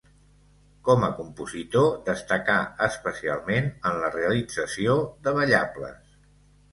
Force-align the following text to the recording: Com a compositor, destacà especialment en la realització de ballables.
Com 0.87 1.03
a 1.07 1.09
compositor, 1.17 1.89
destacà 2.07 2.55
especialment 2.85 3.67
en 3.91 3.99
la 4.05 4.09
realització 4.15 4.97
de 5.29 5.35
ballables. 5.37 6.17